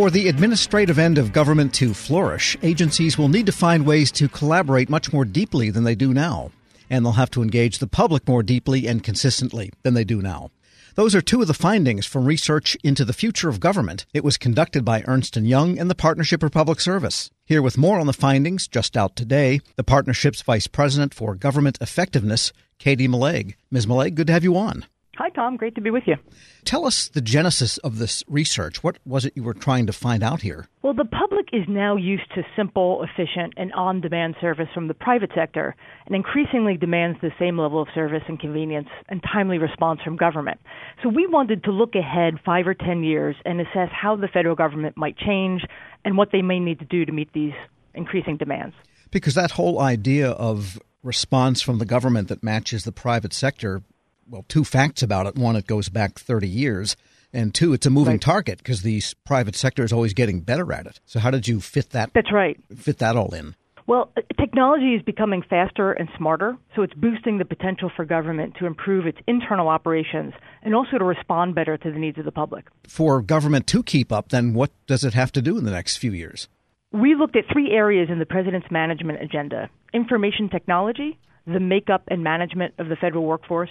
[0.00, 4.30] For the administrative end of government to flourish, agencies will need to find ways to
[4.30, 6.52] collaborate much more deeply than they do now.
[6.88, 10.52] And they'll have to engage the public more deeply and consistently than they do now.
[10.94, 14.06] Those are two of the findings from research into the future of government.
[14.14, 17.30] It was conducted by Ernst & Young and the Partnership for Public Service.
[17.44, 21.76] Here with more on the findings, just out today, the partnership's Vice President for Government
[21.78, 23.54] Effectiveness, Katie Malague.
[23.70, 23.86] Ms.
[23.86, 24.86] Malague, good to have you on.
[25.16, 25.56] Hi, Tom.
[25.56, 26.16] Great to be with you.
[26.64, 28.82] Tell us the genesis of this research.
[28.82, 30.68] What was it you were trying to find out here?
[30.82, 34.94] Well, the public is now used to simple, efficient, and on demand service from the
[34.94, 35.74] private sector
[36.06, 40.60] and increasingly demands the same level of service and convenience and timely response from government.
[41.02, 44.54] So we wanted to look ahead five or ten years and assess how the federal
[44.54, 45.62] government might change
[46.04, 47.52] and what they may need to do to meet these
[47.94, 48.74] increasing demands.
[49.10, 53.82] Because that whole idea of response from the government that matches the private sector
[54.30, 55.36] well, two facts about it.
[55.36, 56.96] One, it goes back 30 years.
[57.32, 58.20] And two, it's a moving right.
[58.20, 61.00] target because the private sector is always getting better at it.
[61.06, 62.10] So how did you fit that?
[62.14, 62.58] That's right.
[62.74, 63.54] Fit that all in.
[63.86, 68.54] Well, uh, technology is becoming faster and smarter, so it's boosting the potential for government
[68.60, 72.32] to improve its internal operations and also to respond better to the needs of the
[72.32, 72.66] public.
[72.86, 75.96] For government to keep up, then what does it have to do in the next
[75.96, 76.48] few years?
[76.92, 82.22] We looked at three areas in the president's management agenda information technology, the makeup and
[82.22, 83.70] management of the federal workforce,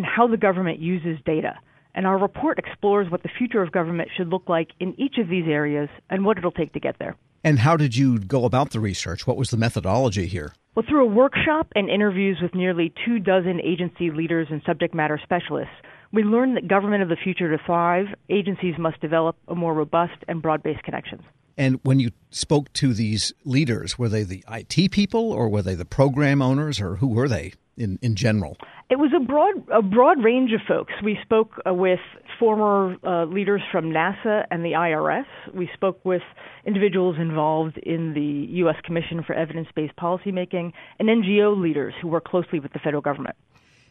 [0.00, 1.58] and how the government uses data.
[1.94, 5.28] And our report explores what the future of government should look like in each of
[5.28, 7.16] these areas and what it'll take to get there.
[7.44, 9.26] And how did you go about the research?
[9.26, 10.54] What was the methodology here?
[10.74, 15.20] Well, through a workshop and interviews with nearly two dozen agency leaders and subject matter
[15.22, 15.74] specialists,
[16.12, 20.16] we learned that government of the future to thrive, agencies must develop a more robust
[20.28, 21.24] and broad based connections.
[21.58, 25.74] And when you spoke to these leaders, were they the IT people or were they
[25.74, 28.56] the program owners or who were they in, in general?
[28.90, 30.92] It was a broad a broad range of folks.
[31.02, 32.00] We spoke uh, with
[32.38, 35.26] former uh, leaders from NASA and the IRS.
[35.54, 36.22] We spoke with
[36.64, 38.76] individuals involved in the U.S.
[38.84, 43.36] Commission for Evidence-Based Policymaking and NGO leaders who work closely with the federal government.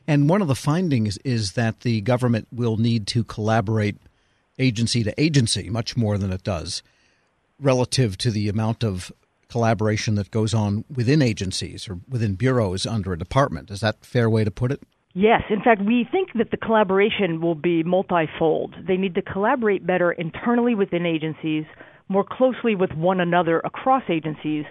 [0.07, 3.97] And one of the findings is that the government will need to collaborate
[4.57, 6.83] agency to agency much more than it does
[7.59, 9.11] relative to the amount of
[9.49, 13.71] collaboration that goes on within agencies or within bureaus under a department.
[13.71, 14.81] Is that a fair way to put it?
[15.13, 15.41] Yes.
[15.49, 18.75] In fact, we think that the collaboration will be multifold.
[18.87, 21.65] They need to collaborate better internally within agencies,
[22.07, 24.65] more closely with one another across agencies,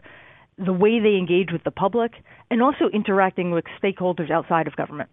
[0.57, 2.13] the way they engage with the public,
[2.51, 5.11] and also interacting with stakeholders outside of government.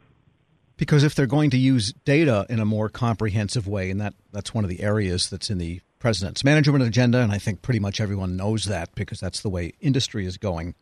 [0.77, 4.53] Because if they're going to use data in a more comprehensive way, and that, that's
[4.53, 7.99] one of the areas that's in the president's management agenda, and I think pretty much
[7.99, 10.75] everyone knows that because that's the way industry is going.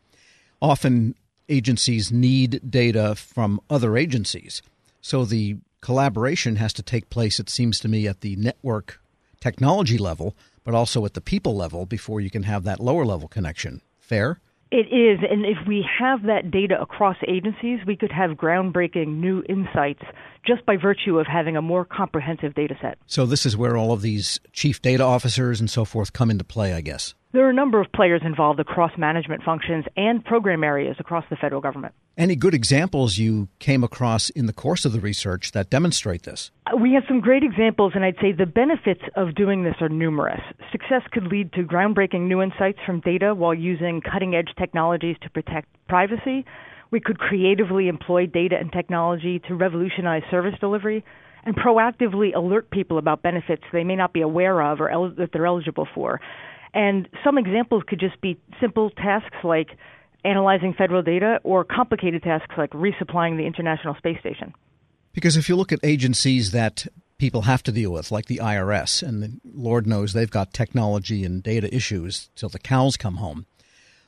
[0.62, 1.16] Often
[1.48, 4.62] agencies need data from other agencies.
[5.00, 9.00] So the collaboration has to take place, it seems to me, at the network
[9.40, 10.36] technology level,
[10.66, 13.80] but also at the people level before you can have that lower level connection.
[14.02, 14.42] Fair?
[14.74, 19.44] It is, and if we have that data across agencies, we could have groundbreaking new
[19.48, 20.02] insights
[20.44, 22.98] just by virtue of having a more comprehensive data set.
[23.06, 26.44] So, this is where all of these chief data officers and so forth come into
[26.44, 27.14] play, I guess.
[27.34, 31.36] There are a number of players involved across management functions and program areas across the
[31.36, 31.94] federal government.
[32.16, 36.52] Any good examples you came across in the course of the research that demonstrate this?
[36.68, 39.90] Uh, we have some great examples, and I'd say the benefits of doing this are
[39.90, 40.40] numerous.
[40.72, 45.30] Success could lead to groundbreaking new insights from data while using cutting edge technologies to
[45.32, 46.46] protect privacy.
[46.92, 51.04] We could creatively employ data and technology to revolutionize service delivery
[51.46, 55.32] and proactively alert people about benefits they may not be aware of or el- that
[55.34, 56.22] they're eligible for.
[56.76, 59.70] And some examples could just be simple tasks like
[60.24, 64.54] analyzing federal data or complicated tasks like resupplying the International Space Station.
[65.14, 69.02] Because if you look at agencies that people have to deal with, like the IRS,
[69.08, 73.46] and Lord knows they've got technology and data issues till the cows come home.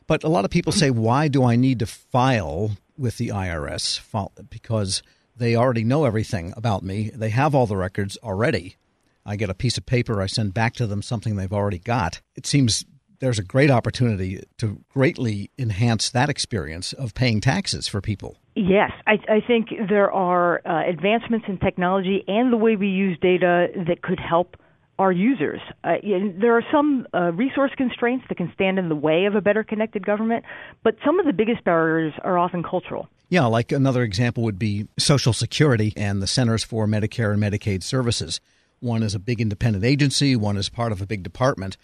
[0.08, 4.02] But a lot of people say, why do I need to file with the IRS?
[4.50, 5.02] Because
[5.36, 7.12] they already know everything about me.
[7.14, 8.78] They have all the records already.
[9.26, 12.22] I get a piece of paper, I send back to them something they've already got.
[12.36, 12.86] It seems
[13.20, 18.38] there's a great opportunity to greatly enhance that experience of paying taxes for people.
[18.56, 23.18] Yes, I, I think there are uh, advancements in technology and the way we use
[23.22, 24.56] data that could help
[24.98, 25.60] our users.
[25.84, 25.96] Uh,
[26.40, 29.64] there are some uh, resource constraints that can stand in the way of a better
[29.64, 30.46] connected government,
[30.84, 33.10] but some of the biggest barriers are often cultural.
[33.28, 37.84] Yeah, like another example would be Social Security and the Centers for Medicare and Medicaid
[37.84, 38.40] Services.
[38.80, 41.76] One is a big independent agency, one is part of a big department.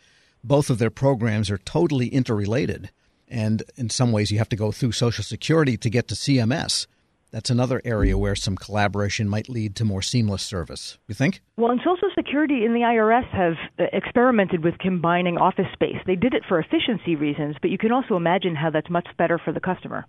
[0.43, 2.89] Both of their programs are totally interrelated.
[3.27, 6.87] And in some ways, you have to go through Social Security to get to CMS.
[7.31, 10.97] That's another area where some collaboration might lead to more seamless service.
[11.07, 11.41] You think?
[11.55, 15.95] Well, and Social Security and the IRS have uh, experimented with combining office space.
[16.05, 19.37] They did it for efficiency reasons, but you can also imagine how that's much better
[19.37, 20.05] for the customer.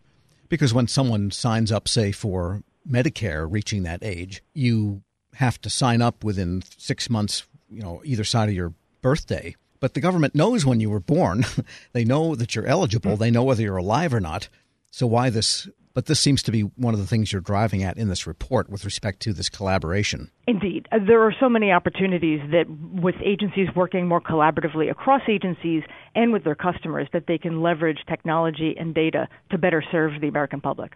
[0.48, 5.02] Because when someone signs up, say, for Medicare reaching that age, you
[5.34, 9.54] have to sign up within six months, you know, either side of your birthday.
[9.82, 11.44] But the government knows when you were born.
[11.92, 13.16] they know that you're eligible.
[13.16, 14.48] They know whether you're alive or not.
[14.92, 17.98] So why this but this seems to be one of the things you're driving at
[17.98, 20.30] in this report with respect to this collaboration.
[20.46, 20.88] Indeed.
[20.92, 25.82] Uh, there are so many opportunities that, with agencies working more collaboratively across agencies
[26.14, 30.28] and with their customers, that they can leverage technology and data to better serve the
[30.28, 30.92] American public.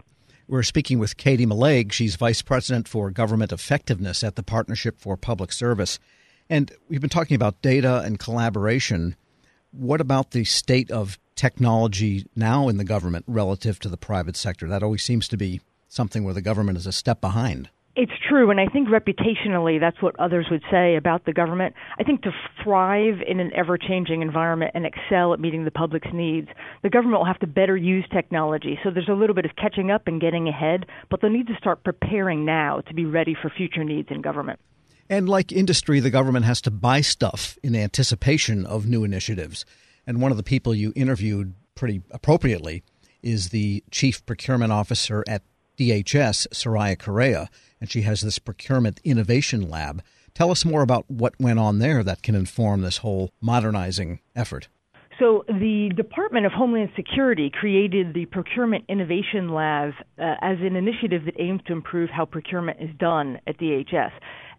[0.49, 1.93] We're speaking with Katie Malague.
[1.93, 5.99] She's Vice President for Government Effectiveness at the Partnership for Public Service.
[6.49, 9.17] And we've been talking about data and collaboration.
[9.73, 14.67] What about the state of technology now in the government relative to the private sector.
[14.67, 17.71] That always seems to be something where the government is a step behind.
[17.95, 21.75] It's true, and I think reputationally that's what others would say about the government.
[21.99, 22.31] I think to
[22.63, 26.49] thrive in an ever changing environment and excel at meeting the public's needs,
[26.83, 28.79] the government will have to better use technology.
[28.85, 31.57] So there's a little bit of catching up and getting ahead, but they'll need to
[31.57, 34.61] start preparing now to be ready for future needs in government.
[35.09, 39.65] And like industry, the government has to buy stuff in anticipation of new initiatives.
[40.07, 42.83] And one of the people you interviewed pretty appropriately
[43.23, 45.43] is the chief procurement officer at
[45.79, 47.49] DHS, Soraya Correa,
[47.81, 50.03] and she has this procurement innovation lab.
[50.35, 54.69] Tell us more about what went on there that can inform this whole modernizing effort.
[55.19, 61.25] So, the Department of Homeland Security created the Procurement Innovation Lab uh, as an initiative
[61.25, 64.11] that aims to improve how procurement is done at DHS.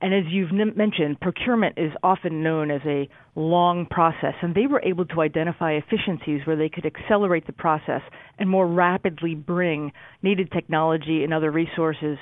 [0.01, 4.67] And as you've n- mentioned, procurement is often known as a long process, and they
[4.67, 8.01] were able to identify efficiencies where they could accelerate the process
[8.37, 9.91] and more rapidly bring
[10.21, 12.17] needed technology and other resources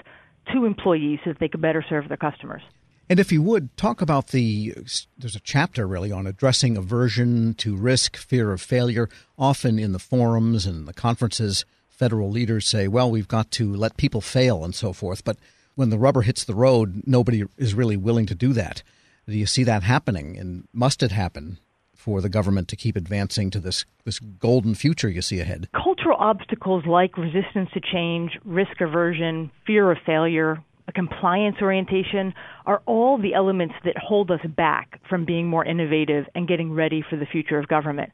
[0.54, 2.62] to employees so that they could better serve their customers.
[3.10, 4.74] And if you would talk about the,
[5.18, 9.10] there's a chapter really on addressing aversion to risk, fear of failure.
[9.38, 13.98] Often in the forums and the conferences, federal leaders say, well, we've got to let
[13.98, 15.24] people fail and so forth.
[15.24, 15.38] But
[15.76, 18.84] when the rubber hits the road, nobody is really willing to do that.
[19.28, 20.38] Do you see that happening?
[20.38, 21.60] And must it happen
[21.96, 25.68] for the government to keep advancing to this, this golden future you see ahead?
[25.74, 32.34] Cultural obstacles like resistance to change, risk aversion, fear of failure, a compliance orientation
[32.66, 37.04] are all the elements that hold us back from being more innovative and getting ready
[37.08, 38.12] for the future of government.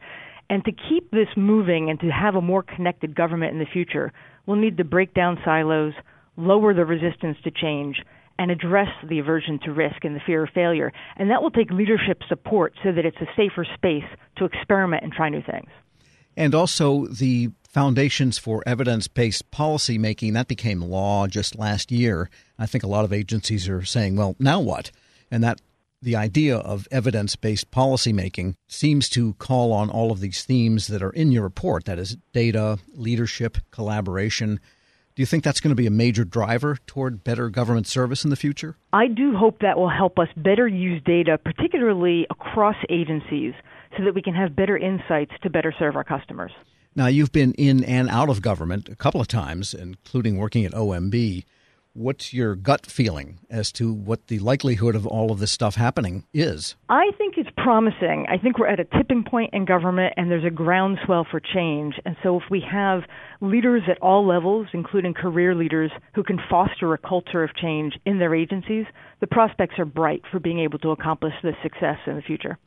[0.49, 4.13] And to keep this moving and to have a more connected government in the future,
[4.45, 5.93] we'll need to break down silos,
[6.41, 8.01] lower the resistance to change,
[8.39, 10.91] and address the aversion to risk and the fear of failure.
[11.17, 14.05] And that will take leadership support so that it's a safer space
[14.37, 15.69] to experiment and try new things.
[16.35, 22.29] And also the foundations for evidence based policy making, that became law just last year.
[22.57, 24.91] I think a lot of agencies are saying, well, now what?
[25.29, 25.61] And that
[26.01, 30.87] the idea of evidence based policy making seems to call on all of these themes
[30.87, 34.59] that are in your report that is, data, leadership, collaboration,
[35.21, 38.31] do you think that's going to be a major driver toward better government service in
[38.31, 38.75] the future?
[38.91, 43.53] I do hope that will help us better use data, particularly across agencies,
[43.95, 46.51] so that we can have better insights to better serve our customers.
[46.95, 50.71] Now, you've been in and out of government a couple of times, including working at
[50.71, 51.45] OMB.
[51.93, 56.23] What's your gut feeling as to what the likelihood of all of this stuff happening
[56.33, 56.77] is?
[56.87, 58.27] I think it's promising.
[58.29, 61.95] I think we're at a tipping point in government and there's a groundswell for change.
[62.05, 63.01] And so if we have
[63.41, 68.19] leaders at all levels, including career leaders, who can foster a culture of change in
[68.19, 68.85] their agencies,
[69.19, 72.57] the prospects are bright for being able to accomplish this success in the future.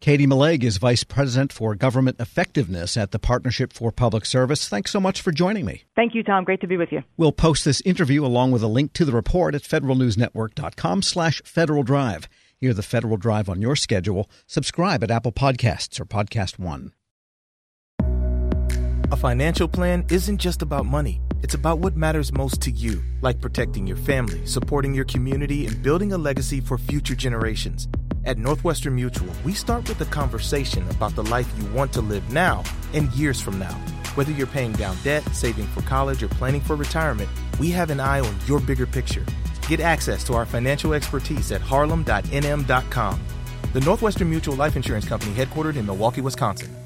[0.00, 4.68] Katie Malague is Vice President for Government Effectiveness at the Partnership for Public Service.
[4.68, 5.84] Thanks so much for joining me.
[5.96, 6.44] Thank you, Tom.
[6.44, 7.02] Great to be with you.
[7.16, 11.82] We'll post this interview along with a link to the report at federalnewsnetwork.com slash Federal
[11.82, 12.28] Drive.
[12.58, 14.30] Hear the Federal Drive on your schedule.
[14.46, 16.92] Subscribe at Apple Podcasts or Podcast One.
[19.12, 21.20] A financial plan isn't just about money.
[21.42, 25.80] It's about what matters most to you, like protecting your family, supporting your community, and
[25.82, 27.88] building a legacy for future generations.
[28.26, 32.32] At Northwestern Mutual, we start with a conversation about the life you want to live
[32.32, 33.72] now and years from now.
[34.16, 37.30] Whether you're paying down debt, saving for college, or planning for retirement,
[37.60, 39.24] we have an eye on your bigger picture.
[39.68, 43.20] Get access to our financial expertise at harlem.nm.com.
[43.72, 46.85] The Northwestern Mutual Life Insurance Company, headquartered in Milwaukee, Wisconsin.